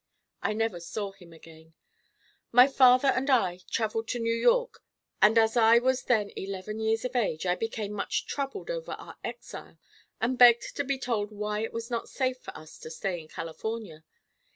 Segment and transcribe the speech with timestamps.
[0.41, 1.75] I never saw him again.
[2.51, 4.83] My father and I traveled to New York
[5.21, 9.19] and as I was then eleven years of age I became much troubled over our
[9.23, 9.77] exile
[10.19, 13.27] and begged to be told why it was not safe for us to stay in
[13.27, 14.03] California.